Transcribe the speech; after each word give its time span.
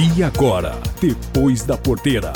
E 0.00 0.22
agora, 0.22 0.78
depois 1.00 1.64
da 1.64 1.76
porteira. 1.76 2.34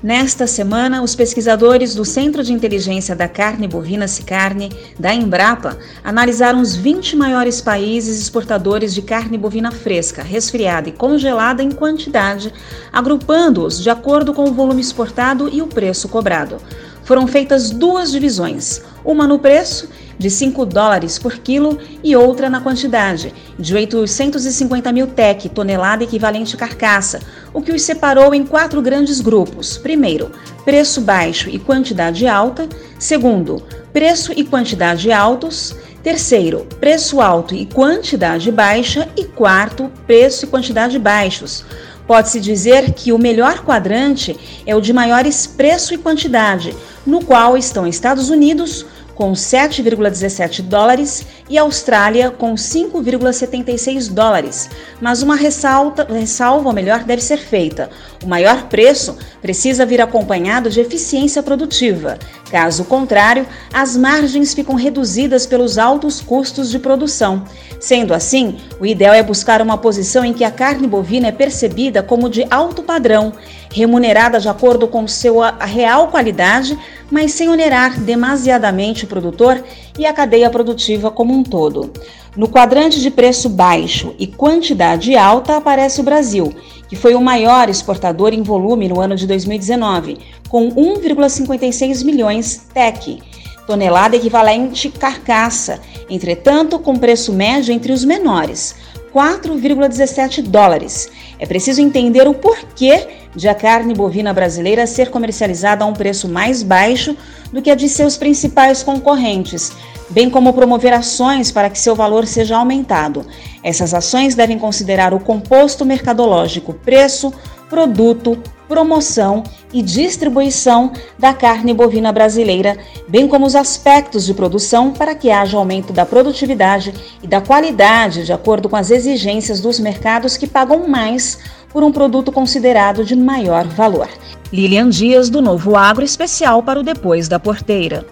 Nesta 0.00 0.46
semana, 0.46 1.02
os 1.02 1.16
pesquisadores 1.16 1.92
do 1.92 2.04
Centro 2.04 2.44
de 2.44 2.52
Inteligência 2.52 3.16
da 3.16 3.26
Carne 3.26 3.66
Bovina 3.66 4.06
Cicarne, 4.06 4.70
da 4.96 5.12
Embrapa, 5.12 5.76
analisaram 6.04 6.60
os 6.60 6.76
20 6.76 7.16
maiores 7.16 7.60
países 7.60 8.20
exportadores 8.20 8.94
de 8.94 9.02
carne 9.02 9.36
bovina 9.36 9.72
fresca, 9.72 10.22
resfriada 10.22 10.88
e 10.88 10.92
congelada 10.92 11.64
em 11.64 11.72
quantidade, 11.72 12.52
agrupando-os 12.92 13.82
de 13.82 13.90
acordo 13.90 14.32
com 14.32 14.44
o 14.44 14.54
volume 14.54 14.80
exportado 14.80 15.50
e 15.52 15.60
o 15.60 15.66
preço 15.66 16.08
cobrado. 16.08 16.58
Foram 17.02 17.26
feitas 17.26 17.70
duas 17.70 18.12
divisões, 18.12 18.82
uma 19.04 19.26
no 19.26 19.40
preço 19.40 19.88
de 20.18 20.30
5 20.30 20.64
dólares 20.66 21.18
por 21.18 21.38
quilo 21.38 21.78
e 22.02 22.14
outra 22.14 22.48
na 22.48 22.60
quantidade, 22.60 23.32
de 23.58 23.74
850 23.74 24.92
mil 24.92 25.06
TEC, 25.06 25.48
tonelada 25.48 26.04
equivalente 26.04 26.56
carcaça, 26.56 27.20
o 27.52 27.60
que 27.60 27.72
os 27.72 27.82
separou 27.82 28.34
em 28.34 28.44
quatro 28.44 28.80
grandes 28.82 29.20
grupos. 29.20 29.78
Primeiro, 29.78 30.30
preço 30.64 31.00
baixo 31.00 31.48
e 31.50 31.58
quantidade 31.58 32.26
alta. 32.26 32.68
Segundo, 32.98 33.62
preço 33.92 34.32
e 34.34 34.44
quantidade 34.44 35.12
altos. 35.12 35.74
Terceiro, 36.02 36.66
preço 36.80 37.20
alto 37.20 37.54
e 37.54 37.64
quantidade 37.64 38.50
baixa. 38.50 39.08
E 39.16 39.24
quarto, 39.24 39.90
preço 40.06 40.44
e 40.44 40.48
quantidade 40.48 40.98
baixos. 40.98 41.64
Pode-se 42.06 42.38
dizer 42.38 42.92
que 42.92 43.12
o 43.12 43.18
melhor 43.18 43.64
quadrante 43.64 44.38
é 44.66 44.76
o 44.76 44.80
de 44.80 44.92
maiores 44.92 45.46
preço 45.46 45.94
e 45.94 45.98
quantidade, 45.98 46.76
no 47.06 47.24
qual 47.24 47.56
estão 47.56 47.86
Estados 47.86 48.28
Unidos, 48.28 48.84
com 49.14 49.32
7,17 49.32 50.62
dólares 50.62 51.26
e 51.48 51.56
Austrália 51.56 52.30
com 52.30 52.54
5,76 52.54 54.12
dólares. 54.12 54.68
Mas 55.00 55.22
uma 55.22 55.36
ressalta, 55.36 56.04
ressalva, 56.04 56.68
ou 56.68 56.74
melhor, 56.74 57.04
deve 57.04 57.22
ser 57.22 57.38
feita. 57.38 57.90
O 58.22 58.28
maior 58.28 58.68
preço 58.68 59.16
precisa 59.40 59.86
vir 59.86 60.00
acompanhado 60.00 60.70
de 60.70 60.80
eficiência 60.80 61.42
produtiva. 61.42 62.18
Caso 62.54 62.84
contrário, 62.84 63.48
as 63.72 63.96
margens 63.96 64.54
ficam 64.54 64.76
reduzidas 64.76 65.44
pelos 65.44 65.76
altos 65.76 66.20
custos 66.20 66.70
de 66.70 66.78
produção. 66.78 67.42
Sendo 67.80 68.14
assim, 68.14 68.58
o 68.78 68.86
ideal 68.86 69.12
é 69.12 69.24
buscar 69.24 69.60
uma 69.60 69.76
posição 69.76 70.24
em 70.24 70.32
que 70.32 70.44
a 70.44 70.52
carne 70.52 70.86
bovina 70.86 71.26
é 71.26 71.32
percebida 71.32 72.00
como 72.00 72.30
de 72.30 72.46
alto 72.48 72.80
padrão, 72.80 73.32
remunerada 73.72 74.38
de 74.38 74.48
acordo 74.48 74.86
com 74.86 75.08
sua 75.08 75.50
real 75.64 76.06
qualidade, 76.12 76.78
mas 77.10 77.32
sem 77.32 77.48
onerar 77.48 77.98
demasiadamente 77.98 79.04
o 79.04 79.08
produtor 79.08 79.60
e 79.98 80.06
a 80.06 80.12
cadeia 80.12 80.48
produtiva 80.48 81.10
como 81.10 81.34
um 81.34 81.42
todo. 81.42 81.92
No 82.36 82.48
quadrante 82.48 83.00
de 83.00 83.10
preço 83.10 83.48
baixo 83.48 84.14
e 84.16 84.28
quantidade 84.28 85.16
alta 85.16 85.56
aparece 85.56 86.00
o 86.00 86.04
Brasil, 86.04 86.54
que 86.88 86.96
foi 86.96 87.14
o 87.14 87.20
maior 87.20 87.68
exportador 87.68 88.32
em 88.32 88.42
volume 88.42 88.88
no 88.88 89.00
ano 89.00 89.16
de 89.16 89.26
2019, 89.26 90.18
com 90.54 90.70
1,56 90.70 92.04
milhões 92.04 92.68
TEC, 92.72 93.20
tonelada 93.66 94.14
equivalente 94.14 94.88
carcaça, 94.88 95.80
entretanto 96.08 96.78
com 96.78 96.94
preço 96.94 97.32
médio 97.32 97.74
entre 97.74 97.92
os 97.92 98.04
menores, 98.04 98.76
4,17 99.12 100.42
dólares. 100.42 101.10
É 101.40 101.44
preciso 101.44 101.80
entender 101.80 102.28
o 102.28 102.34
porquê 102.34 103.08
de 103.34 103.48
a 103.48 103.54
carne 103.56 103.94
bovina 103.94 104.32
brasileira 104.32 104.86
ser 104.86 105.10
comercializada 105.10 105.82
a 105.82 105.88
um 105.88 105.92
preço 105.92 106.28
mais 106.28 106.62
baixo 106.62 107.16
do 107.52 107.60
que 107.60 107.68
a 107.68 107.74
de 107.74 107.88
seus 107.88 108.16
principais 108.16 108.80
concorrentes, 108.80 109.72
bem 110.10 110.30
como 110.30 110.52
promover 110.52 110.92
ações 110.92 111.50
para 111.50 111.68
que 111.68 111.80
seu 111.80 111.96
valor 111.96 112.28
seja 112.28 112.56
aumentado. 112.56 113.26
Essas 113.60 113.92
ações 113.92 114.36
devem 114.36 114.56
considerar 114.56 115.12
o 115.14 115.18
composto 115.18 115.84
mercadológico 115.84 116.72
preço, 116.72 117.34
produto, 117.68 118.40
promoção 118.68 119.42
e 119.74 119.82
distribuição 119.82 120.92
da 121.18 121.34
carne 121.34 121.74
bovina 121.74 122.12
brasileira, 122.12 122.78
bem 123.08 123.26
como 123.26 123.44
os 123.44 123.56
aspectos 123.56 124.24
de 124.24 124.32
produção 124.32 124.92
para 124.92 125.16
que 125.16 125.32
haja 125.32 125.58
aumento 125.58 125.92
da 125.92 126.06
produtividade 126.06 126.94
e 127.20 127.26
da 127.26 127.40
qualidade 127.40 128.24
de 128.24 128.32
acordo 128.32 128.68
com 128.68 128.76
as 128.76 128.92
exigências 128.92 129.60
dos 129.60 129.80
mercados 129.80 130.36
que 130.36 130.46
pagam 130.46 130.88
mais 130.88 131.40
por 131.70 131.82
um 131.82 131.90
produto 131.90 132.30
considerado 132.30 133.04
de 133.04 133.16
maior 133.16 133.66
valor. 133.66 134.08
Lilian 134.52 134.88
Dias, 134.88 135.28
do 135.28 135.42
Novo 135.42 135.74
Agro, 135.74 136.04
especial 136.04 136.62
para 136.62 136.78
o 136.78 136.84
Depois 136.84 137.26
da 137.26 137.40
Porteira. 137.40 138.06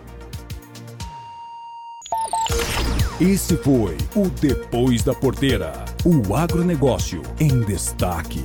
Esse 3.20 3.56
foi 3.56 3.96
o 4.16 4.28
Depois 4.28 5.04
da 5.04 5.14
Porteira, 5.14 5.72
o 6.04 6.34
agronegócio 6.34 7.22
em 7.38 7.60
destaque. 7.60 8.44